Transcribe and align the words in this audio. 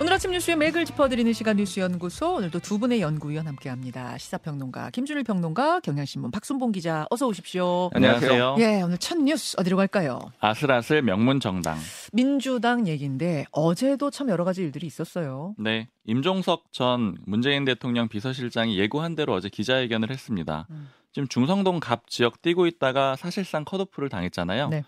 오늘 0.00 0.12
아침 0.12 0.30
뉴스의 0.30 0.56
맥을 0.56 0.84
짚어드리는 0.84 1.32
시간 1.32 1.56
뉴스연구소 1.56 2.34
오늘도 2.36 2.60
두 2.60 2.78
분의 2.78 3.00
연구위원 3.00 3.48
함께합니다. 3.48 4.16
시사평론가 4.16 4.90
김준일 4.90 5.24
평론가, 5.24 5.80
경향신문 5.80 6.30
박순봉 6.30 6.70
기자 6.70 7.04
어서 7.10 7.26
오십시오. 7.26 7.90
안녕하세요. 7.92 8.56
예, 8.60 8.80
오늘 8.82 8.98
첫 8.98 9.18
뉴스 9.18 9.56
어디로 9.58 9.76
갈까요? 9.76 10.20
아슬아슬 10.38 11.02
명문 11.02 11.40
정당. 11.40 11.76
민주당 12.12 12.86
얘기인데 12.86 13.46
어제도 13.50 14.08
참 14.10 14.28
여러 14.28 14.44
가지 14.44 14.62
일들이 14.62 14.86
있었어요. 14.86 15.56
네, 15.58 15.88
임종석 16.06 16.72
전 16.72 17.16
문재인 17.26 17.64
대통령 17.64 18.06
비서실장이 18.06 18.78
예고한 18.78 19.16
대로 19.16 19.32
어제 19.34 19.48
기자회견을 19.48 20.10
했습니다. 20.10 20.68
음. 20.70 20.90
지금 21.12 21.26
중성동 21.26 21.80
갑 21.80 22.08
지역 22.08 22.40
뛰고 22.42 22.68
있다가 22.68 23.16
사실상 23.16 23.64
컷오프를 23.64 24.08
당했잖아요. 24.10 24.68
네. 24.68 24.84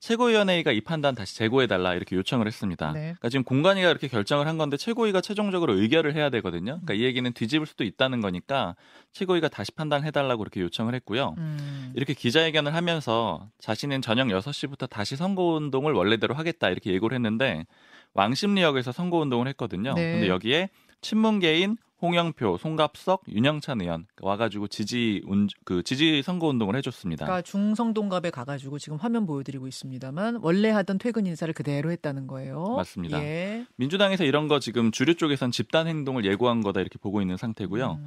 최고위원회의가 0.00 0.70
이 0.72 0.80
판단 0.80 1.14
다시 1.14 1.36
재고해달라 1.36 1.94
이렇게 1.94 2.14
요청을 2.16 2.46
했습니다. 2.46 2.92
네. 2.92 3.00
그러니까 3.00 3.28
지금 3.28 3.44
공관위가 3.44 3.90
이렇게 3.90 4.06
결정을 4.06 4.46
한 4.46 4.56
건데 4.56 4.76
최고위가 4.76 5.20
최종적으로 5.20 5.74
의결을 5.74 6.14
해야 6.14 6.30
되거든요. 6.30 6.80
그러니까 6.80 6.94
이 6.94 7.02
얘기는 7.02 7.30
뒤집을 7.32 7.66
수도 7.66 7.84
있다는 7.84 8.20
거니까 8.20 8.76
최고위가 9.12 9.48
다시 9.48 9.72
판단해달라고 9.72 10.42
이렇게 10.42 10.60
요청을 10.60 10.94
했고요. 10.94 11.34
음. 11.38 11.92
이렇게 11.96 12.14
기자회견을 12.14 12.74
하면서 12.74 13.48
자신은 13.60 14.02
저녁 14.02 14.28
6시부터 14.28 14.88
다시 14.88 15.16
선거운동을 15.16 15.92
원래대로 15.92 16.34
하겠다 16.34 16.68
이렇게 16.70 16.92
예고를 16.92 17.16
했는데 17.16 17.66
왕십리역에서 18.14 18.92
선거운동을 18.92 19.48
했거든요. 19.48 19.94
네. 19.94 20.12
근데 20.12 20.28
여기에 20.28 20.70
친문계인 21.00 21.76
홍영표, 22.00 22.58
송갑석, 22.58 23.24
윤영찬 23.28 23.80
의원 23.80 24.06
와가지고 24.20 24.68
지지 24.68 25.22
운, 25.26 25.48
그 25.64 25.82
지지 25.82 26.22
선거 26.22 26.46
운동을 26.46 26.76
해줬습니다. 26.76 27.24
그러니까 27.26 27.42
중성동갑에 27.42 28.30
가가지고 28.30 28.78
지금 28.78 28.98
화면 28.98 29.26
보여드리고 29.26 29.66
있습니다만 29.66 30.38
원래 30.42 30.70
하던 30.70 30.98
퇴근 30.98 31.26
인사를 31.26 31.52
그대로 31.54 31.90
했다는 31.90 32.26
거예요. 32.26 32.74
맞습니다. 32.76 33.20
예. 33.22 33.66
민주당에서 33.76 34.24
이런 34.24 34.46
거 34.48 34.60
지금 34.60 34.92
주류 34.92 35.16
쪽에선 35.16 35.50
집단 35.50 35.88
행동을 35.88 36.24
예고한 36.24 36.62
거다 36.62 36.80
이렇게 36.80 36.98
보고 36.98 37.20
있는 37.20 37.36
상태고요. 37.36 37.98
음. 38.00 38.06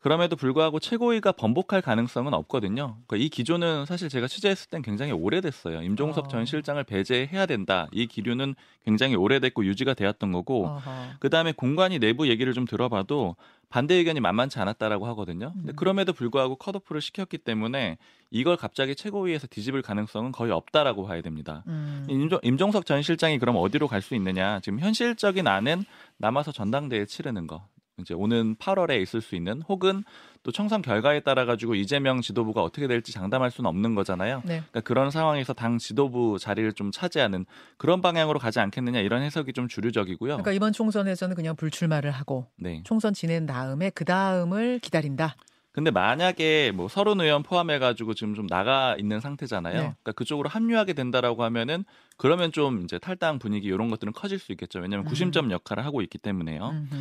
그럼에도 0.00 0.36
불구하고 0.36 0.78
최고위가 0.78 1.32
번복할 1.32 1.82
가능성은 1.82 2.32
없거든요. 2.32 2.96
그러니까 3.06 3.16
이 3.16 3.28
기조는 3.28 3.84
사실 3.84 4.08
제가 4.08 4.28
취재했을 4.28 4.70
땐 4.70 4.80
굉장히 4.80 5.10
오래됐어요. 5.12 5.82
임종석 5.82 6.26
어. 6.26 6.28
전 6.28 6.46
실장을 6.46 6.82
배제해야 6.84 7.46
된다. 7.46 7.88
이 7.92 8.06
기류는 8.06 8.54
굉장히 8.84 9.16
오래됐고 9.16 9.64
유지가 9.64 9.94
되었던 9.94 10.30
거고 10.32 10.66
어허. 10.66 10.90
그 11.18 11.30
다음에 11.30 11.52
공관이 11.52 11.98
내부 11.98 12.28
얘기를 12.28 12.52
좀 12.52 12.64
들어봐도 12.64 13.34
반대 13.70 13.94
의견이 13.96 14.20
만만치 14.20 14.58
않았다라고 14.60 15.06
하거든요. 15.08 15.52
근데 15.52 15.72
음. 15.72 15.76
그럼에도 15.76 16.12
불구하고 16.12 16.56
컷오프를 16.56 17.00
시켰기 17.02 17.38
때문에 17.38 17.98
이걸 18.30 18.56
갑자기 18.56 18.94
최고위에서 18.94 19.46
뒤집을 19.48 19.82
가능성은 19.82 20.32
거의 20.32 20.52
없다라고 20.52 21.06
봐야 21.06 21.20
됩니다. 21.22 21.64
음. 21.66 22.06
임종, 22.08 22.38
임종석 22.42 22.86
전 22.86 23.02
실장이 23.02 23.38
그럼 23.38 23.56
어디로 23.56 23.88
갈 23.88 24.00
수 24.00 24.14
있느냐? 24.14 24.60
지금 24.60 24.78
현실적인 24.78 25.46
안은 25.48 25.84
남아서 26.18 26.52
전당대회 26.52 27.04
치르는 27.04 27.46
거. 27.48 27.66
이제 28.00 28.14
오는 28.14 28.56
8월에 28.56 29.00
있을 29.02 29.20
수 29.20 29.34
있는 29.34 29.62
혹은 29.68 30.04
또 30.42 30.52
청선 30.52 30.82
결과에 30.82 31.20
따라 31.20 31.44
가지고 31.44 31.74
이재명 31.74 32.20
지도부가 32.20 32.62
어떻게 32.62 32.86
될지 32.86 33.12
장담할 33.12 33.50
수는 33.50 33.68
없는 33.68 33.94
거잖아요. 33.94 34.42
네. 34.44 34.62
그러니까 34.70 34.80
그런 34.80 35.10
상황에서 35.10 35.52
당 35.52 35.78
지도부 35.78 36.38
자리를 36.38 36.72
좀 36.74 36.90
차지하는 36.90 37.44
그런 37.76 38.00
방향으로 38.00 38.38
가지 38.38 38.60
않겠느냐 38.60 39.00
이런 39.00 39.22
해석이 39.22 39.52
좀 39.52 39.68
주류적이고요. 39.68 40.34
그러니까 40.36 40.52
이번 40.52 40.72
총선에서는 40.72 41.34
그냥 41.36 41.56
불출마를 41.56 42.10
하고 42.10 42.46
네. 42.56 42.82
총선 42.84 43.14
지낸 43.14 43.46
다음에 43.46 43.90
그 43.90 44.04
다음을 44.04 44.78
기다린다. 44.78 45.36
근데 45.78 45.92
만약에 45.92 46.72
뭐 46.74 46.88
서른 46.88 47.20
의원 47.20 47.44
포함해 47.44 47.78
가지고 47.78 48.12
지금 48.12 48.34
좀 48.34 48.48
나가 48.48 48.96
있는 48.98 49.20
상태잖아요. 49.20 49.74
네. 49.74 49.78
그러니까 49.80 50.12
그쪽으로 50.12 50.48
합류하게 50.48 50.92
된다라고 50.92 51.44
하면은 51.44 51.84
그러면 52.16 52.50
좀 52.50 52.82
이제 52.82 52.98
탈당 52.98 53.38
분위기 53.38 53.68
이런 53.68 53.88
것들은 53.88 54.12
커질 54.12 54.40
수 54.40 54.50
있겠죠. 54.50 54.80
왜냐하면 54.80 55.06
음. 55.06 55.08
구심점 55.08 55.52
역할을 55.52 55.84
하고 55.84 56.02
있기 56.02 56.18
때문에요. 56.18 56.70
음흠. 56.70 56.96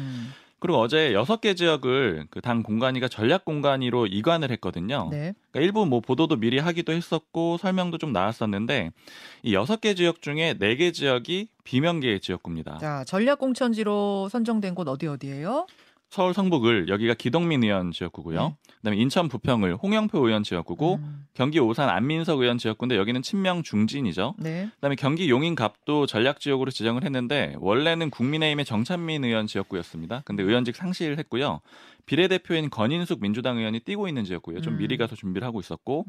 그리고 0.59 0.79
어제 0.79 1.13
여섯 1.13 1.39
개 1.41 1.53
지역을 1.53 2.27
그 2.31 2.41
당 2.41 2.63
공관위가 2.63 3.07
전략 3.09 3.45
공관위로 3.45 4.07
이관을 4.07 4.51
했거든요. 4.51 5.09
네. 5.11 5.33
그러니까 5.51 5.59
일부 5.65 5.85
뭐 5.85 5.99
보도도 5.99 6.37
미리 6.37 6.59
하기도 6.59 6.93
했었고 6.93 7.57
설명도 7.57 7.97
좀 7.97 8.11
나왔었는데 8.13 8.91
이 9.43 9.53
여섯 9.53 9.81
개 9.81 9.93
지역 9.95 10.21
중에 10.21 10.55
네 10.57 10.75
개 10.77 10.91
지역이 10.91 11.47
비명계의 11.63 12.19
지역구입니다. 12.21 12.77
자 12.77 13.03
전략 13.05 13.39
공천지로 13.39 14.29
선정된 14.29 14.73
곳 14.75 14.87
어디 14.87 15.07
어디예요? 15.07 15.67
서울 16.09 16.33
성북을 16.33 16.87
여기가 16.87 17.15
기동민 17.15 17.63
의원 17.63 17.91
지역구고요. 17.91 18.47
네. 18.47 18.55
그다음에 18.77 18.97
인천 18.97 19.27
부평을 19.27 19.75
홍영표 19.75 20.25
의원 20.25 20.43
지역구고 20.43 20.95
음. 20.95 21.25
경기 21.33 21.59
오산 21.59 21.89
안민석 21.89 22.39
의원 22.39 22.57
지역구인데 22.57 22.95
여기는 22.95 23.21
친명 23.21 23.61
중진이죠. 23.61 24.35
네. 24.37 24.69
그다음에 24.75 24.95
경기 24.95 25.29
용인갑도 25.29 26.05
전략 26.05 26.39
지역으로 26.39 26.71
지정을 26.71 27.03
했는데 27.03 27.55
원래는 27.59 28.09
국민의힘의 28.09 28.63
정찬민 28.65 29.25
의원 29.25 29.47
지역구였습니다. 29.47 30.21
근데 30.25 30.43
의원직 30.43 30.75
상실을 30.75 31.17
했고요. 31.19 31.59
비례대표인 32.07 32.71
건인숙 32.71 33.21
민주당 33.21 33.57
의원이 33.59 33.81
뛰고 33.81 34.07
있는 34.07 34.23
지역구예요. 34.23 34.61
좀 34.61 34.73
음. 34.73 34.77
미리 34.79 34.97
가서 34.97 35.15
준비를 35.15 35.45
하고 35.45 35.59
있었고 35.59 36.05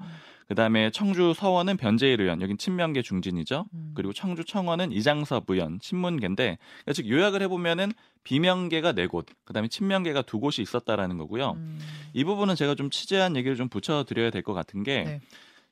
그다음에 0.47 0.91
청주 0.91 1.35
서원은 1.35 1.77
변재일 1.77 2.23
의원 2.23 2.41
여긴 2.41 2.57
친명계 2.57 3.03
중진이죠. 3.03 3.67
음. 3.75 3.93
그리고 3.95 4.15
청주 4.15 4.45
청원은 4.45 4.93
이장섭 4.93 5.45
의원 5.51 5.79
친문계인데 5.81 6.57
그러니까 6.85 6.93
즉 6.95 7.11
요약을 7.11 7.43
해보면은 7.43 7.93
비명계가 8.25 8.93
네 8.93 9.07
곳, 9.07 9.27
그다음에 9.45 9.69
친명계가 9.69 10.23
두 10.23 10.39
곳이 10.41 10.63
있었다라는 10.63 11.19
거고요. 11.19 11.53
음. 11.53 11.79
이 12.15 12.25
부분은 12.25 12.55
제가 12.55 12.75
좀 12.75 12.91
취재한 12.91 13.37
얘기를 13.37 13.57
좀 13.57 13.69
붙여드려야 13.69 14.31
될 14.31 14.43
것 14.43 14.55
같은 14.55 14.83
게 14.85 15.03
네. 15.03 15.21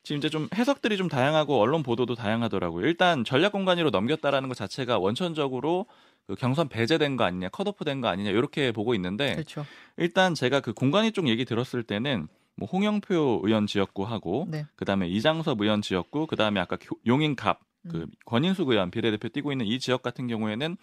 지금 0.03 0.19
이제 0.19 0.28
좀 0.28 0.48
해석들이 0.54 0.97
좀 0.97 1.08
다양하고 1.08 1.60
언론 1.60 1.82
보도도 1.82 2.14
다양하더라고요. 2.14 2.87
일단 2.87 3.25
전략 3.25 3.53
공간으로 3.53 3.91
넘겼다라는 3.91 4.48
것 4.48 4.56
자체가 4.56 4.98
원천적으로 4.98 5.87
그 6.26 6.34
경선 6.34 6.69
배제된 6.69 7.16
거 7.16 7.25
아니냐, 7.25 7.48
컷오프된 7.50 8.00
거 8.00 8.09
아니냐 8.09 8.31
이렇게 8.31 8.72
보고 8.72 8.94
있는데 8.94 9.34
그렇죠. 9.34 9.64
일단 9.97 10.34
제가 10.34 10.60
그 10.60 10.72
공관위 10.72 11.12
쪽 11.12 11.28
얘기 11.28 11.44
들었을 11.44 11.82
때는 11.84 12.26
뭐 12.56 12.69
홍영표 12.69 13.42
의원 13.44 13.66
지역구하고 13.66 14.48
네. 14.50 14.66
그다음에 14.76 15.09
이장섭 15.09 15.60
의원 15.60 15.82
지역구, 15.82 16.26
그다음에 16.26 16.59
아까 16.60 16.76
교- 16.81 16.97
용인갑 17.06 17.60
그 17.88 17.98
음. 17.98 18.06
권인숙 18.25 18.69
의원 18.70 18.91
비례대표 18.91 19.28
뛰고 19.28 19.53
있는 19.53 19.66
이 19.66 19.78
지역 19.78 20.03
같은 20.03 20.26
경우에는 20.26 20.76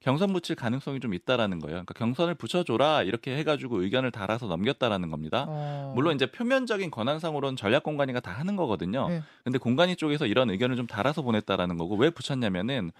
경선 0.00 0.32
붙일 0.34 0.56
가능성이 0.56 1.00
좀 1.00 1.14
있다라는 1.14 1.58
거예요. 1.58 1.72
그러니까 1.76 1.94
경선을 1.94 2.34
붙여줘라 2.34 3.02
이렇게 3.04 3.34
해가지고 3.38 3.82
의견을 3.82 4.10
달아서 4.10 4.46
넘겼다라는 4.46 5.10
겁니다. 5.10 5.46
어. 5.48 5.92
물론 5.94 6.14
이제 6.16 6.26
표면적인 6.30 6.90
권한상으로는 6.90 7.56
전략 7.56 7.82
공관위가 7.84 8.20
다 8.20 8.32
하는 8.32 8.56
거거든요. 8.56 9.08
네. 9.08 9.22
근데 9.44 9.58
공관위 9.58 9.96
쪽에서 9.96 10.26
이런 10.26 10.50
의견을 10.50 10.76
좀 10.76 10.86
달아서 10.86 11.22
보냈다라는 11.22 11.78
거고 11.78 11.96
왜 11.96 12.10
붙였냐면은 12.10 12.90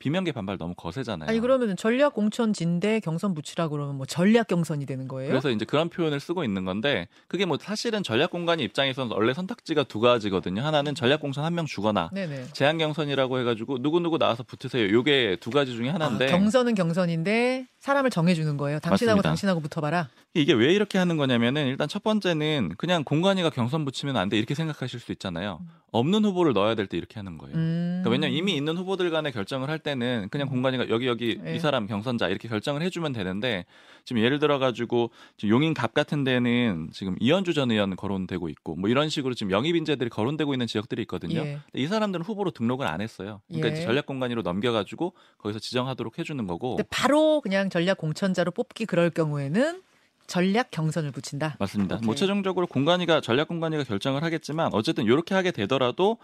비명계 0.00 0.32
반발 0.32 0.56
너무 0.58 0.74
거세잖아요. 0.74 1.28
아니 1.28 1.38
그러면 1.40 1.76
전략 1.76 2.14
공천 2.14 2.52
진대 2.54 2.98
경선 3.00 3.34
붙이라 3.34 3.68
그러면 3.68 3.96
뭐 3.96 4.06
전략 4.06 4.48
경선이 4.48 4.86
되는 4.86 5.06
거예요? 5.06 5.28
그래서 5.28 5.50
이제 5.50 5.64
그런 5.66 5.90
표현을 5.90 6.18
쓰고 6.18 6.42
있는 6.42 6.64
건데 6.64 7.06
그게 7.28 7.44
뭐 7.44 7.58
사실은 7.60 8.02
전략 8.02 8.30
공관위 8.30 8.64
입장에서는 8.64 9.12
원래 9.14 9.34
선택지가 9.34 9.84
두 9.84 10.00
가지거든요. 10.00 10.62
하나는 10.62 10.94
전략 10.94 11.20
공천 11.20 11.44
한 11.44 11.50
명 11.54 11.66
주거나. 11.66 12.10
제한 12.54 12.78
경선이라고 12.78 13.38
해가지고 13.40 13.82
누구 13.82 14.00
누구 14.00 14.16
나와서 14.18 14.42
붙으세요. 14.42 14.90
요게 14.90 15.36
두 15.40 15.50
가지 15.50 15.72
중에 15.76 15.90
하나인데 15.90 16.26
아, 16.26 16.28
경선은 16.30 16.74
경선인데 16.74 17.66
사람을 17.80 18.08
정해주는 18.10 18.56
거예요. 18.56 18.78
당신하고 18.78 19.16
맞습니다. 19.18 19.28
당신하고 19.28 19.60
붙어봐라. 19.60 20.08
이게 20.32 20.52
왜 20.54 20.72
이렇게 20.72 20.96
하는 20.96 21.16
거냐면은 21.16 21.66
일단 21.66 21.88
첫 21.88 22.02
번째는 22.04 22.74
그냥 22.78 23.04
공관위가 23.04 23.50
경선 23.50 23.84
붙이면 23.84 24.16
안 24.16 24.28
돼 24.30 24.38
이렇게 24.38 24.54
생각하실 24.54 25.00
수 25.00 25.12
있잖아요. 25.12 25.60
없는 25.92 26.24
후보를 26.24 26.52
넣어야 26.52 26.74
될 26.74 26.86
때 26.86 26.96
이렇게 26.96 27.14
하는 27.18 27.38
거예요. 27.38 27.56
음. 27.56 28.00
그러니까 28.02 28.10
왜냐면 28.10 28.36
이미 28.36 28.56
있는 28.56 28.76
후보들 28.76 29.10
간에 29.10 29.30
결정을 29.30 29.68
할 29.68 29.78
때는 29.78 30.28
그냥 30.30 30.48
공관위가 30.48 30.88
여기 30.88 31.06
여기 31.06 31.38
네. 31.42 31.56
이 31.56 31.58
사람 31.58 31.86
경선자 31.86 32.28
이렇게 32.28 32.48
결정을 32.48 32.82
해주면 32.82 33.12
되는데 33.12 33.64
지금 34.04 34.22
예를 34.22 34.38
들어 34.38 34.58
가지고 34.58 35.10
지금 35.36 35.54
용인 35.54 35.74
갑 35.74 35.94
같은 35.94 36.24
데는 36.24 36.88
지금 36.92 37.16
이현주 37.20 37.54
전 37.54 37.70
의원 37.70 37.94
거론되고 37.96 38.48
있고 38.48 38.76
뭐 38.76 38.90
이런 38.90 39.08
식으로 39.08 39.34
지금 39.34 39.52
영입 39.52 39.76
인재들이 39.76 40.10
거론되고 40.10 40.52
있는 40.54 40.66
지역들이 40.66 41.02
있거든요. 41.02 41.40
예. 41.40 41.60
이 41.74 41.86
사람들은 41.86 42.24
후보로 42.24 42.50
등록을 42.50 42.86
안 42.86 43.00
했어요. 43.00 43.40
그러니까 43.48 43.78
예. 43.78 43.84
전략 43.84 44.06
공관위로 44.06 44.42
넘겨가지고 44.42 45.14
거기서 45.38 45.58
지정하도록 45.58 46.18
해주는 46.18 46.46
거고 46.46 46.78
바로 46.90 47.40
그냥 47.40 47.70
전략 47.70 47.98
공천자로 47.98 48.50
뽑기 48.52 48.86
그럴 48.86 49.10
경우에는 49.10 49.82
전략 50.30 50.70
경선을 50.70 51.10
붙인다. 51.10 51.56
맞습니다. 51.58 51.96
오케이. 51.96 52.06
뭐 52.06 52.14
최종적으로 52.14 52.68
공관위가 52.68 53.20
전략 53.20 53.48
공관위가 53.48 53.82
결정을 53.82 54.22
하겠지만 54.22 54.70
어쨌든 54.72 55.04
이렇게 55.04 55.34
하게 55.34 55.50
되더라도 55.50 56.18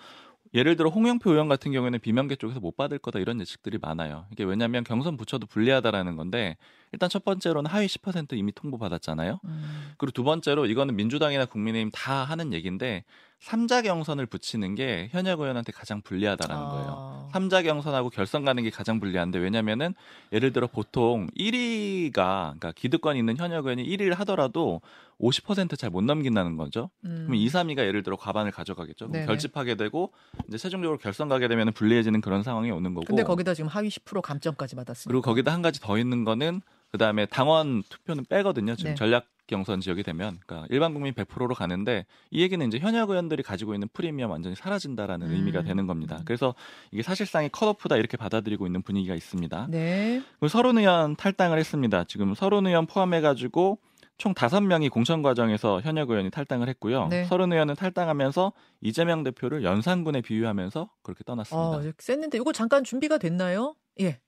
예를 0.54 0.76
들어 0.76 0.90
홍영표 0.90 1.32
의원 1.32 1.48
같은 1.48 1.72
경우에는 1.72 1.98
비명계 1.98 2.36
쪽에서 2.36 2.60
못 2.60 2.76
받을 2.76 2.98
거다 2.98 3.18
이런 3.18 3.40
예측들이 3.40 3.78
많아요. 3.82 4.26
이게 4.30 4.44
왜냐하면 4.44 4.84
경선 4.84 5.16
붙여도 5.16 5.48
불리하다라는 5.48 6.14
건데 6.14 6.56
일단 6.92 7.10
첫 7.10 7.24
번째로는 7.24 7.68
하위 7.68 7.86
10% 7.86 8.34
이미 8.34 8.52
통보 8.52 8.78
받았잖아요. 8.78 9.40
음. 9.44 9.92
그리고 9.98 10.12
두 10.12 10.22
번째로 10.22 10.66
이거는 10.66 10.94
민주당이나 10.94 11.44
국민의힘 11.44 11.90
다 11.92 12.22
하는 12.22 12.52
얘기인데 12.52 13.02
삼자 13.38 13.82
경선을 13.82 14.26
붙이는 14.26 14.74
게 14.74 15.08
현역 15.12 15.40
의원한테 15.40 15.70
가장 15.70 16.00
불리하다라는 16.00 16.62
아. 16.62 16.68
거예요. 16.68 17.28
삼자 17.32 17.62
경선하고 17.62 18.10
결선 18.10 18.44
가는 18.44 18.62
게 18.62 18.70
가장 18.70 18.98
불리한데 18.98 19.38
왜냐면은 19.38 19.94
예를 20.32 20.52
들어 20.52 20.66
보통 20.66 21.28
1위가 21.38 22.12
그러니까 22.12 22.72
기득권 22.72 23.16
있는 23.16 23.36
현역 23.36 23.66
의원이 23.66 23.86
1위를 23.86 24.16
하더라도 24.16 24.80
50%잘 25.20 25.90
못 25.90 26.02
넘긴다는 26.02 26.56
거죠. 26.56 26.90
음. 27.04 27.24
그럼 27.26 27.34
2, 27.36 27.46
3위가 27.46 27.78
예를 27.78 28.02
들어 28.02 28.16
과반을 28.16 28.50
가져가겠죠. 28.52 29.08
그럼. 29.08 29.26
결집하게 29.26 29.76
되고 29.76 30.12
이제 30.48 30.58
최종적으로 30.58 30.98
결선 30.98 31.28
가게 31.28 31.48
되면 31.48 31.72
불리해지는 31.72 32.20
그런 32.20 32.42
상황이 32.42 32.70
오는 32.70 32.94
거고. 32.94 33.06
근데 33.06 33.22
거기다 33.22 33.54
지금 33.54 33.68
하위 33.68 33.88
10% 33.88 34.22
감점까지 34.22 34.76
받았습니다. 34.76 35.08
그리고 35.10 35.22
거기다 35.22 35.52
한 35.52 35.62
가지 35.62 35.80
더 35.80 35.98
있는 35.98 36.24
거는 36.24 36.62
그다음에 36.92 37.26
당원 37.26 37.82
투표는 37.88 38.24
빼거든요. 38.28 38.76
지금 38.76 38.92
네. 38.92 38.94
전략 38.94 39.26
경선 39.46 39.80
지역이 39.80 40.02
되면 40.02 40.38
그러니까 40.44 40.66
일반 40.70 40.92
국민 40.92 41.14
100%로 41.14 41.54
가는데 41.54 42.04
이 42.30 42.42
얘기는 42.42 42.66
이제 42.66 42.78
현역 42.78 43.10
의원들이 43.10 43.42
가지고 43.42 43.74
있는 43.74 43.88
프리미엄 43.92 44.30
완전히 44.30 44.56
사라진다라는 44.56 45.28
음. 45.28 45.32
의미가 45.32 45.62
되는 45.62 45.86
겁니다. 45.86 46.20
그래서 46.24 46.54
이게 46.90 47.02
사실상의 47.02 47.50
컷오프다 47.50 47.96
이렇게 47.96 48.16
받아들이고 48.16 48.66
있는 48.66 48.82
분위기가 48.82 49.14
있습니다. 49.14 49.68
네. 49.70 50.22
그리고 50.40 50.48
서른 50.48 50.78
의원 50.78 51.16
탈당을 51.16 51.58
했습니다. 51.58 52.04
지금 52.04 52.34
서른 52.34 52.66
의원 52.66 52.86
포함해 52.86 53.20
가지고 53.20 53.78
총 54.18 54.32
다섯 54.32 54.60
명이 54.62 54.88
공천 54.88 55.22
과정에서 55.22 55.80
현역 55.82 56.10
의원이 56.10 56.30
탈당을 56.30 56.68
했고요. 56.70 57.08
네. 57.08 57.24
서른 57.24 57.52
의원은 57.52 57.74
탈당하면서 57.74 58.52
이재명 58.80 59.22
대표를 59.22 59.62
연산군에 59.62 60.22
비유하면서 60.22 60.88
그렇게 61.02 61.22
떠났습니다. 61.24 61.88
어, 61.88 61.92
셌는데 61.98 62.38
이거 62.38 62.52
잠깐 62.52 62.82
준비가 62.82 63.18
됐나요? 63.18 63.76
예. 64.00 64.20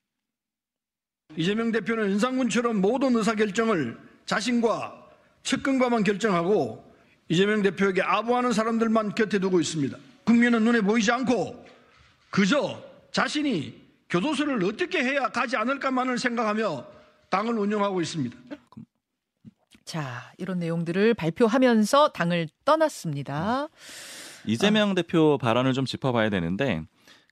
이재명 1.35 1.71
대표는 1.71 2.09
윤상군처럼 2.11 2.81
모든 2.81 3.15
의사결정을 3.15 3.97
자신과 4.25 5.07
측근과만 5.43 6.03
결정하고 6.03 6.83
이재명 7.29 7.61
대표에게 7.61 8.01
아부하는 8.01 8.51
사람들만 8.51 9.15
곁에 9.15 9.39
두고 9.39 9.59
있습니다. 9.61 9.97
국민은 10.25 10.63
눈에 10.63 10.81
보이지 10.81 11.11
않고 11.11 11.65
그저 12.31 12.81
자신이 13.11 13.79
교도소를 14.09 14.63
어떻게 14.65 15.03
해야 15.03 15.29
가지 15.29 15.55
않을까만을 15.55 16.17
생각하며 16.17 16.85
당을 17.29 17.57
운영하고 17.57 18.01
있습니다. 18.01 18.35
자, 19.85 20.33
이런 20.37 20.59
내용들을 20.59 21.13
발표하면서 21.13 22.09
당을 22.09 22.49
떠났습니다. 22.65 23.69
이재명 24.45 24.95
대표 24.95 25.37
발언을 25.39 25.73
좀 25.73 25.85
짚어봐야 25.85 26.29
되는데 26.29 26.83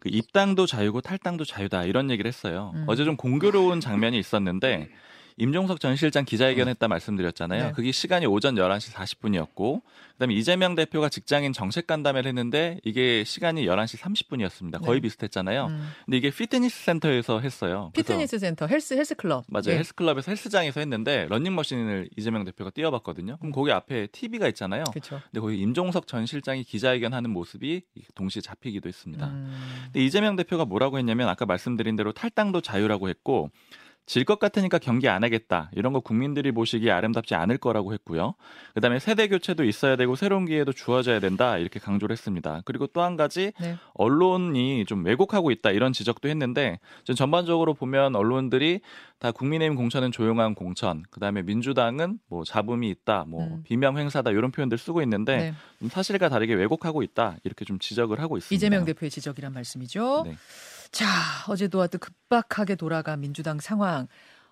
그 0.08 0.16
입당도 0.16 0.66
자유고 0.66 1.02
탈당도 1.02 1.44
자유다 1.44 1.84
이런 1.84 2.10
얘기를 2.10 2.28
했어요. 2.30 2.72
음. 2.76 2.86
어제 2.88 3.04
좀 3.04 3.18
공교로운 3.18 3.82
장면이 3.82 4.18
있었는데 4.18 4.90
임종석 5.38 5.80
전 5.80 5.96
실장 5.96 6.26
기자회견했다 6.26 6.88
말씀드렸잖아요. 6.88 7.68
네. 7.68 7.72
그게 7.74 7.92
시간이 7.92 8.26
오전 8.26 8.56
11시 8.56 8.92
40분이었고 8.92 9.82
그다음에 10.14 10.34
이재명 10.34 10.74
대표가 10.74 11.10
직장인 11.10 11.54
정책 11.54 11.86
간담회를 11.86 12.28
했는데 12.30 12.80
이게 12.84 13.24
시간이 13.24 13.68
11시 13.68 14.00
30분이었습니다. 14.00 14.84
거의 14.84 15.00
네. 15.00 15.04
비슷했잖아요. 15.04 15.68
음. 15.68 15.90
근데 16.06 16.18
이게 16.18 16.32
피트니스 16.32 16.86
센터에서 16.86 17.40
했어요. 17.40 17.92
피트니스 17.94 18.40
센터, 18.40 18.66
헬스 18.66 18.96
헬스 18.96 19.14
클럽. 19.14 19.46
맞아요. 19.48 19.70
예. 19.70 19.76
헬스 19.76 19.94
클럽에서 19.94 20.32
헬스장에서 20.32 20.80
했는데 20.80 21.28
런닝머신을 21.30 22.10
이재명 22.18 22.44
대표가 22.44 22.72
뛰어봤거든요. 22.72 23.38
그럼 23.38 23.52
거기 23.52 23.72
앞에 23.72 24.08
TV가 24.08 24.48
있잖아요. 24.50 24.86
그렇죠. 24.86 25.22
근데 25.32 25.40
거기 25.40 25.60
임종석 25.60 26.08
전 26.08 26.26
실장이 26.26 26.64
기자회견하는 26.64 27.30
모습이 27.30 27.84
동시에 28.16 28.42
잡히기도 28.42 28.90
했습니다. 28.90 29.28
음. 29.28 29.54
근데 29.86 30.04
이재명 30.04 30.36
대표가 30.36 30.66
뭐라고 30.66 30.98
했냐면 30.98 31.30
아까 31.30 31.46
말씀드린 31.46 31.96
대로 31.96 32.12
탈당도 32.12 32.62
자유라고 32.62 33.10
했고 33.10 33.52
질 34.08 34.24
것 34.26 34.40
같으니까 34.40 34.80
경기 34.80 35.08
안 35.10 35.24
하겠다 35.24 35.70
이런 35.74 35.94
거 35.94 36.00
국민들이 36.00 36.52
보시기에 36.52 36.90
아름답지 36.92 37.36
않을 37.36 37.58
거라고 37.58 37.94
했고요. 37.94 38.34
그다음에 38.74 39.00
세대 39.00 39.28
교체도 39.28 39.64
있어야 39.66 39.96
되고 39.98 40.16
새로운 40.16 40.46
기회도 40.46 40.72
주어져야 40.72 41.20
된다 41.20 41.58
이렇게 41.58 41.80
강조를 41.80 42.14
했습니다. 42.14 42.62
그리고 42.66 42.88
또 42.88 43.02
한 43.02 43.16
가지 43.18 43.52
네. 43.60 43.76
언론이 43.94 44.86
좀 44.86 45.06
왜곡하고 45.06 45.52
있다 45.52 45.72
이런 45.72 45.94
지적도 45.94 46.30
했는데 46.30 46.80
전 47.04 47.16
전반적으로 47.16 47.74
보면 47.74 48.16
언론들이 48.16 48.80
다 49.20 49.32
국민의힘 49.32 49.76
공천은 49.76 50.12
조용한 50.12 50.56
공천, 50.56 51.04
그다음에 51.10 51.42
민주당은 51.42 52.20
뭐 52.28 52.44
잡음이 52.44 52.88
있다, 52.90 53.26
뭐 53.28 53.44
음. 53.44 53.64
비명 53.64 53.98
행사다 53.98 54.32
이런 54.32 54.52
표현들 54.52 54.78
쓰고 54.78 55.02
있는데 55.02 55.38
네. 55.38 55.54
좀 55.80 55.90
사실과 55.90 56.30
다르게 56.30 56.54
왜곡하고 56.54 57.02
있다 57.04 57.38
이렇게 57.44 57.66
좀 57.66 57.80
지적을 57.80 58.20
하고 58.20 58.38
있습니다. 58.38 58.56
이재명 58.56 58.86
대표의 58.86 59.10
지적이란 59.10 59.54
말씀이죠. 59.54 60.24
네. 60.26 60.36
자, 60.92 61.06
어제도 61.48 61.82
아주 61.82 61.98
급박하게 62.00 62.76
돌아간 62.76 63.20
민주당 63.22 63.60
상황. 63.60 64.08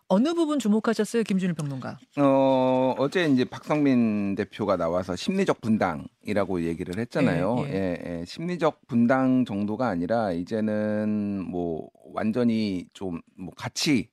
어느 0.07 0.35
부분 0.35 0.59
주목하셨어요, 0.59 1.23
김준일 1.23 1.55
평론가? 1.55 1.97
어, 2.19 2.93
어제 2.99 3.25
이제 3.25 3.43
박성민 3.43 4.35
대표가 4.35 4.77
나와서 4.77 5.15
심리적 5.15 5.61
분당이라고 5.61 6.61
얘기를 6.63 6.99
했잖아요. 6.99 7.65
예, 7.67 7.71
예, 7.73 7.73
예. 8.05 8.19
예, 8.21 8.25
심리적 8.25 8.85
분당 8.87 9.45
정도가 9.45 9.87
아니라 9.87 10.31
이제는 10.31 11.43
뭐 11.49 11.89
완전히 12.13 12.85
좀 12.93 13.19
뭐 13.37 13.53
같이 13.55 14.09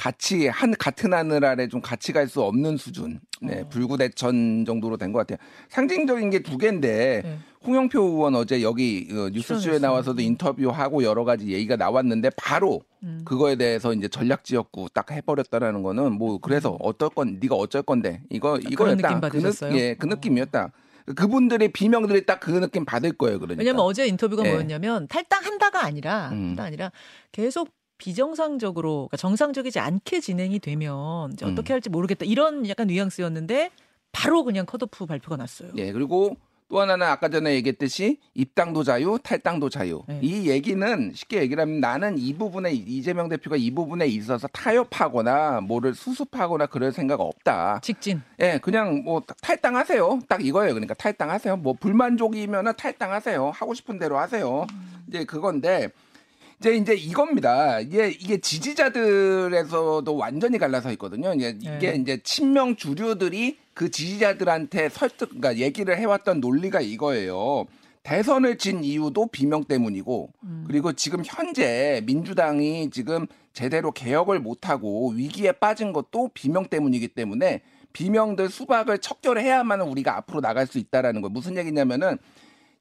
같이 0.00 0.48
한 0.48 0.72
같은 0.78 1.12
하늘 1.12 1.44
아래 1.44 1.68
좀 1.68 1.82
같이 1.82 2.12
갈 2.14 2.26
수 2.26 2.40
없는 2.42 2.78
수준. 2.78 3.20
네, 3.42 3.60
어. 3.60 3.68
불구대천 3.68 4.64
정도로 4.64 4.96
된 4.96 5.12
것 5.12 5.18
같아요. 5.18 5.36
상징적인 5.68 6.30
게 6.30 6.38
두 6.42 6.56
개인데 6.56 7.20
네. 7.22 7.38
홍영표 7.66 8.00
의원 8.00 8.34
어제 8.34 8.62
여기 8.62 9.08
어, 9.12 9.28
뉴스쇼에. 9.30 9.78
나와서도 9.78 10.22
인터뷰하고 10.22 11.02
여러 11.02 11.24
가지 11.24 11.48
얘기가 11.48 11.76
나왔는데 11.76 12.30
바로 12.36 12.80
음. 13.02 13.20
그거에 13.26 13.56
대해서 13.56 13.92
이제 13.92 14.08
전략 14.08 14.44
지었고 14.44 14.88
딱 14.94 15.10
해버렸다라는 15.10 15.82
거는 15.82 16.12
뭐 16.12 16.38
그래서 16.38 16.78
어떨 16.80 17.10
건 17.10 17.38
네가 17.40 17.54
어쩔 17.56 17.82
건데 17.82 18.22
이거 18.30 18.54
음. 18.54 18.60
그런 18.74 18.98
이거였다 18.98 19.08
느낌 19.08 19.14
그, 19.16 19.20
받으셨어요? 19.20 19.72
느, 19.72 19.78
예, 19.78 19.94
그 19.94 20.06
느낌이었다 20.06 20.70
그분들의 21.16 21.72
비명들이 21.72 22.24
딱 22.24 22.40
그 22.40 22.50
느낌 22.52 22.84
받을 22.86 23.12
거예요 23.12 23.38
그러니까 23.38 23.60
왜냐면 23.60 23.80
어제 23.82 24.06
인터뷰가 24.06 24.44
예. 24.46 24.50
뭐였냐면 24.52 25.08
탈당한다가 25.08 25.84
아니라 25.84 26.30
음. 26.32 26.56
아니라 26.58 26.90
계속 27.32 27.68
비정상적으로 28.00 29.08
그러니까 29.08 29.16
정상적이지 29.18 29.78
않게 29.78 30.20
진행이 30.20 30.58
되면 30.58 31.32
이제 31.32 31.44
음. 31.44 31.52
어떻게 31.52 31.72
할지 31.72 31.90
모르겠다 31.90 32.24
이런 32.24 32.66
약간 32.68 32.86
뉘앙스였는데 32.86 33.70
바로 34.10 34.42
그냥 34.42 34.66
컷오프 34.66 35.06
발표가 35.06 35.36
났어요. 35.36 35.70
예 35.76 35.92
그리고 35.92 36.36
또 36.70 36.80
하나는 36.80 37.06
아까 37.06 37.28
전에 37.28 37.54
얘기했듯이 37.54 38.18
입당도 38.34 38.84
자유 38.84 39.18
탈당도 39.22 39.68
자유 39.68 40.02
네. 40.06 40.20
이 40.22 40.48
얘기는 40.48 41.12
쉽게 41.14 41.40
얘기를 41.40 41.60
하면 41.60 41.80
나는 41.80 42.16
이 42.16 42.32
부분에 42.32 42.72
이재명 42.72 43.28
대표가 43.28 43.56
이 43.56 43.72
부분에 43.72 44.06
있어서 44.06 44.46
타협하거나 44.48 45.62
뭐를 45.62 45.94
수습하거나 45.94 46.66
그럴 46.66 46.92
생각 46.92 47.20
없다 47.20 47.80
직진. 47.82 48.22
예, 48.40 48.58
그냥 48.62 49.02
뭐 49.02 49.20
탈당하세요. 49.42 50.20
딱 50.28 50.44
이거예요. 50.44 50.72
그러니까 50.72 50.94
탈당하세요. 50.94 51.56
뭐 51.56 51.74
불만족이면은 51.74 52.72
탈당하세요. 52.76 53.50
하고 53.50 53.74
싶은 53.74 53.98
대로 53.98 54.18
하세요. 54.18 54.64
이제 55.08 55.24
그건데 55.24 55.88
이제 56.60 56.74
이제 56.74 56.94
이겁니다. 56.94 57.80
이게 57.80 58.08
이게 58.08 58.38
지지자들에서도 58.38 60.14
완전히 60.14 60.58
갈라서 60.58 60.92
있거든요. 60.92 61.32
이제 61.32 61.56
이게 61.58 61.92
네. 61.92 61.96
이제 61.96 62.20
친명 62.22 62.76
주류들이 62.76 63.56
그 63.72 63.90
지지자들한테 63.90 64.90
설득, 64.90 65.30
그러니까 65.30 65.56
얘기를 65.56 65.96
해왔던 65.96 66.40
논리가 66.40 66.82
이거예요. 66.82 67.66
대선을 68.02 68.58
진 68.58 68.84
이유도 68.84 69.28
비명 69.28 69.64
때문이고 69.64 70.30
음. 70.42 70.64
그리고 70.66 70.92
지금 70.92 71.22
현재 71.24 72.02
민주당이 72.04 72.90
지금 72.90 73.26
제대로 73.54 73.90
개혁을 73.90 74.38
못하고 74.38 75.10
위기에 75.12 75.52
빠진 75.52 75.94
것도 75.94 76.30
비명 76.34 76.66
때문이기 76.68 77.08
때문에 77.08 77.62
비명들 77.94 78.50
수박을 78.50 78.98
척결해야만 78.98 79.80
우리가 79.80 80.16
앞으로 80.16 80.40
나갈 80.40 80.66
수 80.66 80.78
있다라는 80.78 81.22
거예요. 81.22 81.30
무슨 81.30 81.56
얘기냐면은 81.56 82.18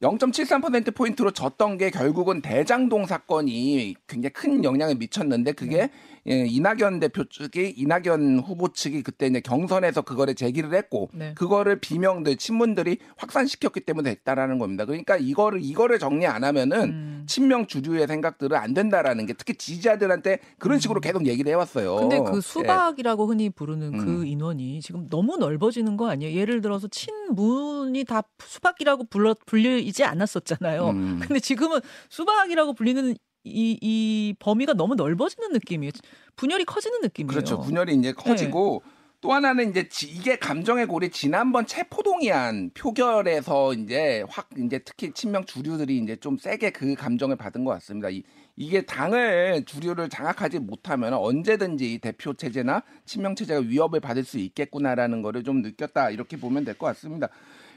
0.73% 0.01 0.95
포인트로 0.95 1.31
졌던 1.31 1.77
게 1.77 1.89
결국은 1.89 2.41
대장동 2.41 3.05
사건이 3.05 3.95
굉장히 4.07 4.31
큰 4.33 4.63
영향을 4.63 4.95
미쳤는데 4.95 5.51
그게 5.51 5.89
예, 6.27 6.45
이낙연 6.45 6.99
대표 6.99 7.23
측이 7.25 7.75
이낙연 7.77 8.39
후보 8.39 8.71
측이 8.71 9.03
그때 9.03 9.27
이제 9.27 9.39
경선에서 9.39 10.01
그거를 10.01 10.35
제기를 10.35 10.73
했고 10.73 11.09
네. 11.13 11.33
그거를 11.33 11.79
비명들 11.79 12.37
친문들이 12.37 12.97
확산시켰기 13.17 13.81
때문에 13.81 14.15
됐다라는 14.15 14.59
겁니다. 14.59 14.85
그러니까 14.85 15.17
이거를 15.17 15.63
이거를 15.63 15.97
정리 15.97 16.27
안 16.27 16.43
하면은 16.43 16.81
음. 16.89 17.23
친명 17.27 17.67
주류의 17.67 18.07
생각들은 18.07 18.55
안 18.57 18.73
된다라는 18.73 19.25
게 19.25 19.33
특히 19.33 19.55
지지자들한테 19.55 20.39
그런 20.59 20.79
식으로 20.79 20.99
계속 21.01 21.25
얘기를 21.25 21.51
해왔어요. 21.51 21.95
음. 21.95 22.09
근데 22.09 22.19
그 22.19 22.37
예. 22.37 22.41
수박이라고 22.41 23.25
흔히 23.25 23.49
부르는 23.49 23.97
그 23.97 24.21
음. 24.21 24.27
인원이 24.27 24.81
지금 24.81 25.07
너무 25.09 25.37
넓어지는 25.37 25.97
거 25.97 26.09
아니에요? 26.09 26.37
예를 26.37 26.61
들어서 26.61 26.87
친문이 26.87 28.05
다 28.05 28.23
수박이라고 28.39 29.05
불러 29.05 29.35
불 29.45 29.59
리지 29.89 30.03
않았었잖아요. 30.03 30.89
음. 30.89 31.19
근데 31.21 31.39
지금은 31.39 31.79
수박이라고 32.09 32.73
불리는 32.73 33.15
이, 33.43 33.77
이 33.81 34.35
범위가 34.39 34.73
너무 34.73 34.95
넓어지는 34.95 35.51
느낌이에요. 35.53 35.91
분열이 36.35 36.65
커지는 36.65 36.99
느낌이에요. 37.01 37.29
그렇죠. 37.29 37.59
분열이 37.61 37.95
이제 37.95 38.11
커지고 38.13 38.83
또 39.21 39.33
하나는 39.33 39.69
이제 39.71 39.87
지- 39.89 40.07
이게 40.09 40.37
감정의 40.37 40.85
골이 40.87 41.09
지난번 41.09 41.65
체포동의안 41.65 42.69
표결에서 42.73 43.73
이제 43.73 44.23
확 44.29 44.49
이제 44.57 44.79
특히 44.79 45.11
친명 45.13 45.45
주류들이 45.45 45.97
이제 45.97 46.15
좀 46.17 46.37
세게 46.37 46.69
그 46.71 46.95
감정을 46.95 47.35
받은 47.35 47.63
것 47.65 47.71
같습니다. 47.71 48.09
이, 48.09 48.23
이게 48.55 48.85
당을 48.85 49.63
주류를 49.65 50.09
장악하지 50.09 50.59
못하면 50.59 51.13
언제든지 51.13 51.99
대표 51.99 52.33
체제나 52.33 52.83
친명 53.05 53.35
체제가 53.35 53.61
위협을 53.61 53.99
받을 53.99 54.23
수 54.23 54.37
있겠구나라는 54.37 55.21
거를 55.21 55.43
좀 55.43 55.61
느꼈다 55.61 56.11
이렇게 56.11 56.37
보면 56.37 56.63
될 56.65 56.75
것 56.77 56.85
같습니다. 56.87 57.27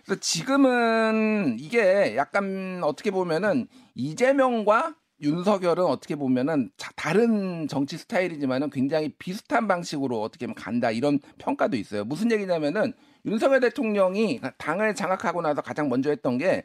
그래서 0.04 0.20
지금은 0.20 1.56
이게 1.60 2.16
약간 2.16 2.80
어떻게 2.82 3.10
보면은 3.10 3.68
이재명과 3.94 4.96
윤석열은 5.20 5.84
어떻게 5.84 6.16
보면은 6.16 6.70
자- 6.76 6.90
다른 6.96 7.68
정치 7.68 7.96
스타일이지만은 7.96 8.70
굉장히 8.70 9.14
비슷한 9.18 9.68
방식으로 9.68 10.20
어떻게 10.20 10.46
보면 10.46 10.56
간다 10.56 10.90
이런 10.90 11.20
평가도 11.38 11.76
있어요. 11.76 12.04
무슨 12.04 12.32
얘기냐면은 12.32 12.92
윤석열 13.24 13.60
대통령이 13.60 14.40
당을 14.58 14.96
장악하고 14.96 15.42
나서 15.42 15.62
가장 15.62 15.88
먼저 15.88 16.10
했던 16.10 16.38
게 16.38 16.64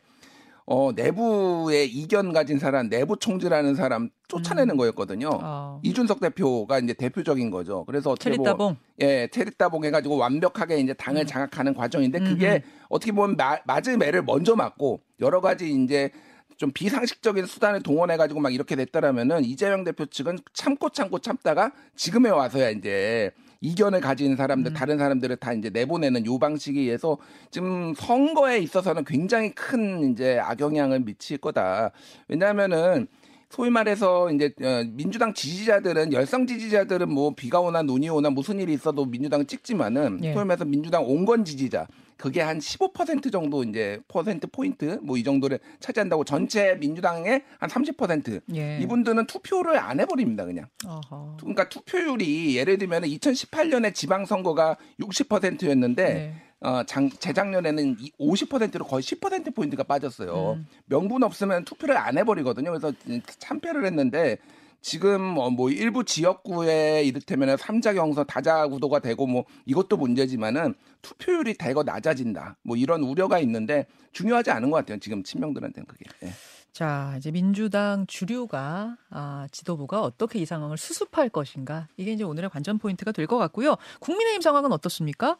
어, 0.70 0.92
내부에 0.92 1.86
이견 1.86 2.34
가진 2.34 2.60
사람, 2.60 2.90
내부 2.90 3.18
총질하는 3.18 3.76
사람 3.76 4.10
쫓아내는 4.28 4.76
거였거든요. 4.76 5.30
어. 5.42 5.80
이준석 5.82 6.20
대표가 6.20 6.80
이제 6.80 6.94
대표적인 6.94 7.50
거죠. 7.50 7.86
그래서 7.86 8.12
어떻게 8.12 8.32
체리따봉. 8.32 8.76
예, 9.00 9.28
테리따봉 9.32 9.86
해가지고 9.86 10.18
완벽하게 10.18 10.80
이제 10.80 10.94
당을 10.94 11.26
장악하는 11.26 11.74
과정인데 11.74 12.20
그게 12.20 12.64
어떻게 12.90 13.14
보면 13.14 13.38
마, 13.38 13.58
맞을 13.66 13.98
매를 13.98 14.24
먼저 14.24 14.58
맞고 14.58 15.00
여러 15.22 15.40
가지 15.40 15.72
이제 15.72 16.12
좀 16.58 16.72
비상식적인 16.74 17.46
수단을 17.46 17.82
동원해가지고 17.82 18.42
막 18.42 18.54
이렇게 18.54 18.76
됐다라면은 18.76 19.46
이재명 19.46 19.86
대표 19.86 20.06
측은 20.06 20.40
참고 20.54 20.90
참고 20.90 21.20
참다가 21.20 21.72
지금에 21.96 22.30
와서야 22.30 22.72
이제 22.72 23.32
이견을 23.62 24.02
가진 24.02 24.36
사람들, 24.36 24.74
다른 24.74 24.98
사람들을 24.98 25.36
다 25.38 25.54
이제 25.54 25.70
내보내는 25.70 26.26
요 26.26 26.38
방식에 26.38 26.80
의해서 26.80 27.18
지금 27.50 27.94
선거에 27.96 28.60
있어서는 28.60 29.04
굉장히 29.06 29.52
큰 29.52 30.12
이제 30.12 30.40
악영향을 30.40 31.02
미칠 31.02 31.38
거다. 31.38 31.92
왜냐하면은 32.28 33.08
소위 33.50 33.70
말해서 33.70 34.32
이제 34.32 34.54
어, 34.62 34.84
민주당 34.92 35.34
지지자들은 35.34 36.12
열성 36.12 36.48
지지자들은 36.48 37.10
뭐 37.10 37.34
비가 37.34 37.60
오나 37.60 37.82
눈이 37.82 38.10
오나 38.10 38.30
무슨 38.30 38.60
일이 38.60 38.74
있어도 38.74 39.06
민주당을 39.06 39.46
찍지만은 39.46 40.20
예. 40.24 40.34
소위 40.34 40.46
말해서 40.46 40.66
민주당 40.66 41.06
온건 41.06 41.46
지지자 41.46 41.88
그게 42.18 42.42
한 42.42 42.58
15% 42.60 43.32
정도 43.32 43.64
이제 43.64 44.00
퍼센트 44.08 44.48
포인트 44.48 45.00
뭐 45.04 45.18
이 45.18 45.24
정도를 45.24 45.60
차지한다고 45.80 46.24
전체 46.24 46.76
민주당의 46.76 47.44
한 47.60 47.70
30% 47.70 48.42
예. 48.56 48.80
이분들은 48.82 49.26
투표를 49.28 49.78
안 49.78 50.00
해버립니다 50.00 50.46
그냥. 50.46 50.68
어허. 50.86 51.38
그러니까 51.40 51.70
투표율이 51.70 52.56
예를 52.58 52.78
들면 52.78 53.04
2018년에 53.04 53.94
지방선거가 53.94 54.78
60%였는데 55.00 56.14
네. 56.14 56.34
어, 56.60 56.84
장, 56.84 57.10
재작년에는 57.10 57.98
50%로 58.20 58.86
거의 58.86 59.04
10% 59.04 59.54
포인트가 59.54 59.84
빠졌어요. 59.84 60.54
음. 60.58 60.68
명분 60.86 61.24
없으면 61.24 61.66
투표를 61.66 61.96
안 61.98 62.18
해버리거든요. 62.18 62.72
그래서 62.72 62.92
참패를 63.40 63.86
했는데 63.86 64.38
지금 64.82 65.38
어, 65.38 65.50
뭐 65.50 65.70
일부 65.70 66.04
지역구에 66.06 67.04
이를테면 67.04 67.58
삼자 67.58 67.94
경선 67.94 68.26
다자 68.28 68.68
구도가 68.68 69.00
되고 69.00 69.26
뭐 69.28 69.46
이것도 69.66 69.98
문제지만은 69.98 70.76
투표율이 71.02 71.56
대거 71.56 71.84
낮아진다. 71.84 72.58
뭐 72.64 72.78
이런 72.78 73.04
우려가 73.04 73.40
있는데 73.40 73.88
중요하지 74.14 74.52
않은 74.52 74.70
것 74.70 74.78
같아요. 74.78 75.00
지금 75.00 75.24
친명들한테는 75.24 75.86
그게. 75.88 76.06
예. 76.24 76.32
자, 76.72 77.16
이제 77.18 77.32
민주당 77.32 78.06
주류가 78.08 78.98
아, 79.10 79.48
지도부가 79.52 80.04
어떻게 80.04 80.38
이 80.40 80.46
상황을 80.46 80.78
수습할 80.78 81.30
것인가 81.30 81.88
이게 81.98 82.14
이제 82.14 82.24
오늘의 82.24 82.50
관전 82.52 82.78
포인트가 82.78 83.12
될 83.12 83.26
것 83.28 83.38
같고요. 83.38 83.76
국민의힘 84.00 84.42
상황은 84.42 84.72
어떻습니까? 84.72 85.38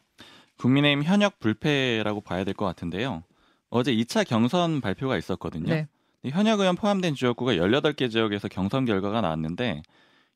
국민의힘 0.58 1.04
현역 1.04 1.40
불패라고 1.40 2.22
봐야 2.22 2.44
될 2.44 2.56
것 2.56 2.66
같은데요. 2.66 3.24
어제 3.70 3.94
2차 3.94 4.26
경선 4.28 4.82
발표가 4.82 5.18
있었거든요. 5.18 5.70
네. 5.70 5.88
이 6.28 6.30
현역 6.30 6.60
의원 6.60 6.76
포함된 6.76 7.16
지역구가 7.16 7.54
18개 7.54 8.12
지역에서 8.12 8.50
경선 8.50 8.84
결과가 8.84 9.22
나왔는데 9.22 9.82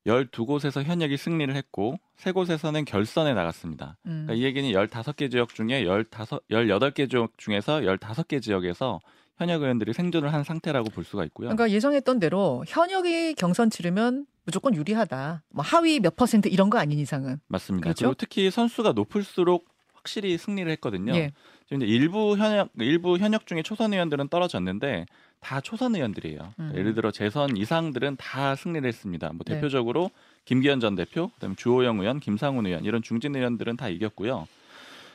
12곳에서 0.07 0.83
현역이 0.83 1.17
승리를 1.17 1.53
했고 1.53 1.97
3곳에서는 2.17 2.85
결선에 2.85 3.33
나갔습니다. 3.33 3.97
음. 4.05 4.25
그러니까 4.25 4.33
이 4.35 4.43
얘기는 4.43 4.69
15개 4.69 5.29
지역 5.29 5.53
중에 5.53 5.83
15, 5.83 6.03
18개 6.49 7.09
지역 7.09 7.37
중에서 7.37 7.81
15개 7.81 8.41
지역에서 8.41 9.01
현역 9.37 9.63
의원들이 9.63 9.91
생존을 9.91 10.31
한 10.31 10.45
상태라고 10.45 10.89
볼 10.91 11.03
수가 11.03 11.25
있고요. 11.25 11.49
그러니까 11.49 11.69
예상했던 11.69 12.19
대로 12.19 12.63
현역이 12.67 13.33
경선 13.35 13.69
치르면 13.69 14.27
무조건 14.45 14.73
유리하다. 14.73 15.43
뭐 15.49 15.65
하위 15.65 15.99
몇 15.99 16.15
퍼센트 16.15 16.47
이런 16.47 16.69
거 16.69 16.77
아닌 16.77 16.99
이상은. 16.99 17.41
맞습니다. 17.47 17.83
그렇죠? 17.83 18.05
그리고 18.05 18.13
특히 18.17 18.49
선수가 18.49 18.93
높을수록 18.93 19.65
확실히 19.93 20.37
승리를 20.37 20.71
했거든요. 20.71 21.13
예. 21.15 21.33
이제 21.71 21.85
일부 21.85 22.35
현역 22.37 22.69
일부 22.79 23.17
현역 23.17 23.47
중에 23.47 23.61
초선 23.63 23.93
의원들은 23.93 24.27
떨어졌는데 24.27 25.05
다 25.39 25.61
초선 25.61 25.95
의원들이에요. 25.95 26.53
음. 26.59 26.71
예를 26.75 26.93
들어 26.93 27.11
재선 27.11 27.57
이상들은 27.57 28.17
다 28.17 28.55
승리를 28.55 28.87
했습니다. 28.87 29.29
뭐 29.29 29.39
네. 29.45 29.55
대표적으로 29.55 30.11
김기현 30.45 30.79
전 30.79 30.95
대표, 30.95 31.29
그다음에 31.29 31.55
주호영 31.55 31.99
의원, 31.99 32.19
김상훈 32.19 32.65
의원 32.65 32.83
이런 32.83 33.01
중진 33.01 33.35
의원들은 33.35 33.77
다 33.77 33.89
이겼고요. 33.89 34.47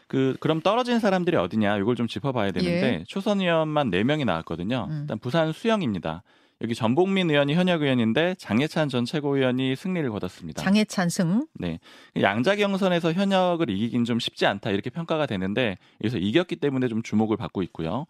그 0.08 0.36
그럼 0.40 0.60
떨어진 0.60 0.98
사람들이 0.98 1.36
어디냐? 1.36 1.78
이걸 1.78 1.96
좀 1.96 2.06
짚어봐야 2.06 2.52
되는데 2.52 3.04
초선 3.08 3.40
의원만 3.40 3.90
4 3.90 4.04
명이 4.04 4.24
나왔거든요. 4.24 4.88
예. 4.88 4.92
음. 4.92 4.98
일단 5.02 5.18
부산 5.18 5.52
수영입니다. 5.52 6.22
여기 6.62 6.74
전복민 6.74 7.30
의원이 7.30 7.54
현역 7.54 7.82
의원인데 7.82 8.36
장해찬 8.38 8.88
전 8.88 9.04
최고위원이 9.04 9.76
승리를 9.76 10.08
거뒀습니다. 10.10 10.62
장해찬 10.62 11.10
승. 11.10 11.46
네. 11.54 11.78
양자 12.20 12.56
경선에서 12.56 13.12
현역을 13.12 13.68
이기긴 13.68 14.04
좀 14.04 14.18
쉽지 14.18 14.46
않다 14.46 14.70
이렇게 14.70 14.88
평가가 14.88 15.26
되는데 15.26 15.76
여기서 16.02 16.18
이겼기 16.18 16.56
때문에 16.56 16.88
좀 16.88 17.02
주목을 17.02 17.36
받고 17.36 17.62
있고요. 17.64 18.06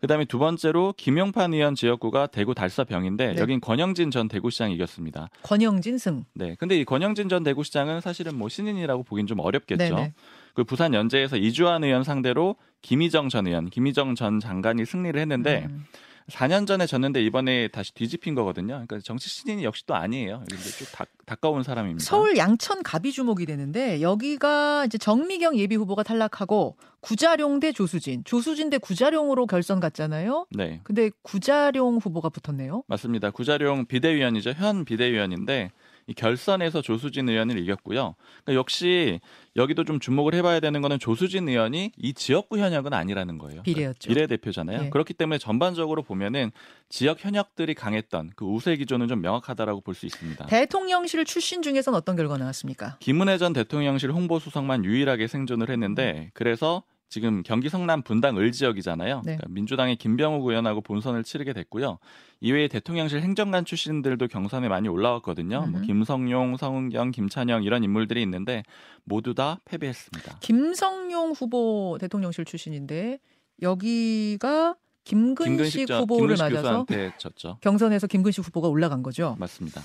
그다음에 0.00 0.24
두 0.24 0.38
번째로 0.38 0.92
김용판 0.96 1.54
의원 1.54 1.74
지역구가 1.76 2.26
대구 2.26 2.52
달서병인데 2.52 3.34
네. 3.34 3.40
여긴 3.40 3.60
권영진 3.60 4.10
전 4.10 4.28
대구시장이 4.28 4.74
이겼습니다. 4.74 5.30
권영진 5.42 5.96
승. 5.96 6.24
네. 6.34 6.56
근데 6.58 6.78
이 6.78 6.84
권영진 6.84 7.28
전 7.28 7.42
대구시장은 7.44 8.00
사실은 8.00 8.36
뭐 8.36 8.48
신인이라고 8.48 9.04
보긴 9.04 9.26
좀 9.26 9.38
어렵겠죠. 9.38 9.78
네네. 9.78 10.12
그 10.52 10.64
부산 10.64 10.94
연재에서 10.94 11.36
이주환 11.36 11.84
의원 11.84 12.02
상대로 12.04 12.56
김희정 12.82 13.28
전 13.28 13.46
의원, 13.46 13.70
김희정 13.70 14.14
전 14.14 14.40
장관이 14.40 14.84
승리를 14.84 15.18
했는데 15.18 15.68
음. 15.70 15.84
4년 16.30 16.66
전에 16.66 16.86
졌는데 16.86 17.22
이번에 17.22 17.68
다시 17.68 17.92
뒤집힌 17.92 18.34
거거든요. 18.34 18.74
그러니까 18.74 18.98
정치 19.00 19.28
신인이 19.28 19.62
역시 19.64 19.84
또 19.86 19.94
아니에요. 19.94 20.42
근데 20.48 20.64
쭉 20.64 20.90
다, 20.92 21.04
가까운 21.26 21.62
사람입니다. 21.62 22.04
서울 22.04 22.36
양천 22.36 22.82
갑이 22.82 23.12
주목이 23.12 23.44
되는데 23.44 24.00
여기가 24.00 24.86
이제 24.86 24.96
정미경 24.96 25.58
예비 25.58 25.76
후보가 25.76 26.02
탈락하고 26.02 26.76
구자룡 27.00 27.60
대 27.60 27.72
조수진, 27.72 28.24
조수진 28.24 28.70
대 28.70 28.78
구자룡으로 28.78 29.46
결선 29.46 29.80
갔잖아요. 29.80 30.46
네. 30.50 30.80
근데 30.84 31.10
구자룡 31.22 31.98
후보가 31.98 32.30
붙었네요. 32.30 32.84
맞습니다. 32.86 33.30
구자룡 33.30 33.84
비대위원이죠. 33.84 34.52
현 34.56 34.86
비대위원인데 34.86 35.64
이 35.64 35.83
결선에서 36.12 36.82
조수진 36.82 37.28
의원을 37.28 37.58
이겼고요. 37.58 38.14
그러니까 38.44 38.54
역시 38.60 39.20
여기도 39.56 39.84
좀 39.84 40.00
주목을 40.00 40.34
해봐야 40.34 40.60
되는 40.60 40.82
거는 40.82 40.98
조수진 40.98 41.48
의원이 41.48 41.92
이 41.96 42.12
지역구 42.12 42.58
현역은 42.58 42.92
아니라는 42.92 43.38
거예요. 43.38 43.62
비례였죠. 43.62 44.08
비례 44.08 44.26
대표잖아요. 44.26 44.84
예. 44.86 44.90
그렇기 44.90 45.14
때문에 45.14 45.38
전반적으로 45.38 46.02
보면은 46.02 46.50
지역 46.88 47.24
현역들이 47.24 47.74
강했던 47.74 48.32
그 48.36 48.44
우세 48.44 48.76
기조는 48.76 49.08
좀 49.08 49.20
명확하다라고 49.22 49.80
볼 49.80 49.94
수 49.94 50.06
있습니다. 50.06 50.46
대통령실 50.46 51.24
출신 51.24 51.62
중에서는 51.62 51.96
어떤 51.96 52.16
결과 52.16 52.36
나왔습니까? 52.36 52.96
김은혜 53.00 53.38
전 53.38 53.52
대통령실 53.52 54.10
홍보수석만 54.10 54.84
유일하게 54.84 55.28
생존을 55.28 55.70
했는데 55.70 56.30
그래서 56.34 56.82
지금 57.14 57.44
경기 57.44 57.68
성남 57.68 58.02
분당 58.02 58.36
을 58.38 58.50
지역이잖아요. 58.50 59.18
네. 59.18 59.36
그러니까 59.36 59.46
민주당의 59.48 59.94
김병욱 59.94 60.44
의원하고 60.44 60.80
본선을 60.80 61.22
치르게 61.22 61.52
됐고요. 61.52 61.98
이외에 62.40 62.66
대통령실 62.66 63.20
행정관 63.20 63.64
출신들도 63.64 64.26
경선에 64.26 64.66
많이 64.66 64.88
올라왔거든요. 64.88 65.64
뭐. 65.68 65.80
김성용, 65.82 66.56
성은경, 66.56 67.12
김찬영 67.12 67.62
이런 67.62 67.84
인물들이 67.84 68.20
있는데 68.22 68.64
모두 69.04 69.32
다 69.32 69.60
패배했습니다. 69.64 70.38
김성용 70.40 71.34
후보 71.36 71.98
대통령실 72.00 72.46
출신인데 72.46 73.20
여기가 73.62 74.74
김근식, 75.04 75.44
김근식 75.44 75.86
전 75.86 76.00
후보를 76.00 76.34
김근식 76.34 76.52
맞아서 76.52 76.86
졌죠. 77.16 77.58
경선에서 77.60 78.08
김근식 78.08 78.44
후보가 78.44 78.66
올라간 78.66 79.04
거죠. 79.04 79.36
맞습니다. 79.38 79.80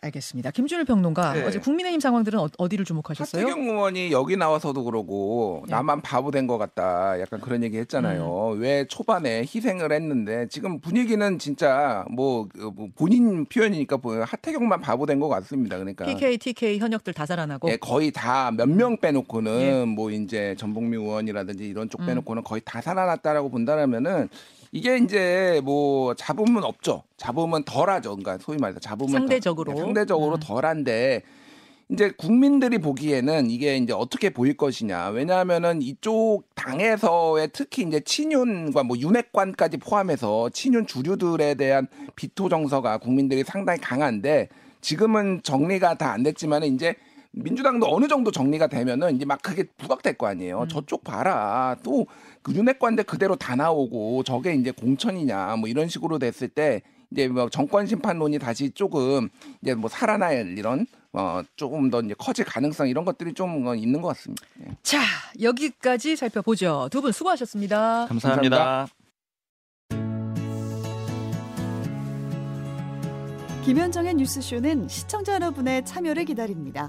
알겠습니다. 0.00 0.52
김준일 0.52 0.84
평론가 0.84 1.32
네. 1.32 1.44
어제 1.44 1.58
국민의힘 1.58 1.98
상황들은 2.00 2.38
어, 2.38 2.48
어디를 2.56 2.84
주목하셨어요? 2.84 3.42
하태경 3.42 3.68
의원이 3.68 4.12
여기 4.12 4.36
나와서도 4.36 4.84
그러고 4.84 5.64
네. 5.66 5.72
나만 5.72 6.00
바보 6.02 6.30
된 6.30 6.46
것 6.46 6.56
같다. 6.56 7.20
약간 7.20 7.40
그런 7.40 7.62
얘기 7.62 7.76
했잖아요. 7.78 8.52
음. 8.54 8.60
왜 8.60 8.86
초반에 8.86 9.40
희생을 9.40 9.92
했는데 9.92 10.46
지금 10.48 10.80
분위기는 10.80 11.38
진짜 11.38 12.04
뭐, 12.10 12.46
그, 12.48 12.70
뭐 12.74 12.88
본인 12.94 13.44
표현이니까 13.44 13.98
뭐 14.00 14.22
하태경만 14.22 14.80
바보 14.80 15.04
된 15.04 15.18
것 15.18 15.28
같습니다. 15.28 15.76
그러니까 15.76 16.04
PK, 16.06 16.38
TK 16.38 16.78
현역들 16.78 17.12
다 17.12 17.26
살아나고 17.26 17.68
예, 17.70 17.76
거의 17.76 18.12
다 18.12 18.50
몇 18.52 18.68
명 18.68 18.96
빼놓고는 18.98 19.60
예. 19.60 19.84
뭐 19.84 20.10
이제 20.12 20.54
전복미 20.58 20.96
의원이라든지 20.96 21.64
이런 21.66 21.90
쪽 21.90 22.00
음. 22.02 22.06
빼놓고는 22.06 22.44
거의 22.44 22.62
다 22.64 22.80
살아났다라고 22.80 23.50
본다라면은 23.50 24.28
이게 24.72 24.98
이제 24.98 25.60
뭐 25.64 26.14
잡음은 26.14 26.62
없죠. 26.64 27.04
잡음은 27.16 27.64
덜하죠. 27.64 28.16
그러니까 28.16 28.38
소위 28.44 28.58
말해서 28.58 28.80
잡음은 28.80 29.12
상대적으로. 29.12 29.72
덜, 29.72 29.80
상대적으로 29.84 30.34
음. 30.34 30.40
덜한데 30.40 31.22
이제 31.90 32.10
국민들이 32.18 32.76
보기에는 32.78 33.48
이게 33.50 33.78
이제 33.78 33.94
어떻게 33.94 34.28
보일 34.28 34.56
것이냐. 34.58 35.08
왜냐하면은 35.08 35.80
이쪽 35.80 36.42
당에서의 36.54 37.48
특히 37.54 37.82
이제 37.82 38.00
친윤과 38.00 38.82
뭐 38.82 38.98
윤핵관까지 38.98 39.78
포함해서 39.78 40.50
친윤 40.50 40.86
주류들에 40.86 41.54
대한 41.54 41.86
비토 42.14 42.50
정서가 42.50 42.98
국민들이 42.98 43.42
상당히 43.42 43.80
강한데 43.80 44.48
지금은 44.82 45.40
정리가 45.42 45.94
다 45.94 46.12
안 46.12 46.22
됐지만 46.22 46.62
이제 46.64 46.94
민주당도 47.32 47.94
어느 47.94 48.08
정도 48.08 48.30
정리가 48.30 48.66
되면은 48.68 49.16
이제 49.16 49.24
막 49.24 49.40
그게 49.42 49.64
부각될 49.76 50.14
거 50.18 50.26
아니에요. 50.26 50.62
음. 50.62 50.68
저쪽 50.68 51.04
봐라. 51.04 51.76
또 51.82 52.06
그 52.42 52.54
윤핵관들 52.54 53.04
그대로 53.04 53.36
다 53.36 53.56
나오고 53.56 54.22
저게 54.22 54.54
이제 54.54 54.70
공천이냐 54.70 55.56
뭐 55.56 55.68
이런 55.68 55.88
식으로 55.88 56.18
됐을 56.18 56.48
때 56.48 56.80
이제 57.10 57.28
뭐 57.28 57.50
정권 57.50 57.86
심판론이 57.86 58.38
다시 58.38 58.70
조금 58.70 59.28
이제 59.60 59.74
뭐 59.74 59.90
살아날 59.90 60.56
이런 60.56 60.86
어 61.12 61.42
조금 61.56 61.90
더 61.90 62.00
이제 62.00 62.14
커질 62.16 62.44
가능성 62.46 62.88
이런 62.88 63.04
것들이 63.04 63.34
좀 63.34 63.66
어, 63.66 63.74
있는 63.74 64.00
것 64.00 64.08
같습니다. 64.08 64.46
예. 64.62 64.70
자, 64.82 64.98
여기까지 65.40 66.16
살펴보죠. 66.16 66.88
두 66.90 67.02
분 67.02 67.12
수고하셨습니다. 67.12 68.06
감사합니다. 68.06 68.88
김현정의 73.64 74.14
뉴스쇼는 74.14 74.88
시청자 74.88 75.34
여러분의 75.34 75.84
참여를 75.84 76.24
기다립니다. 76.24 76.88